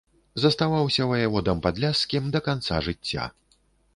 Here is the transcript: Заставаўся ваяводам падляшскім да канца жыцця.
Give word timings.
Заставаўся 0.43 1.05
ваяводам 1.11 1.61
падляшскім 1.67 2.23
да 2.37 2.43
канца 2.47 2.81
жыцця. 2.87 3.29